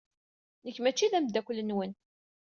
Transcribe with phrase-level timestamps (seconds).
[0.65, 1.91] Nekk mačči d ameddakel-nwen.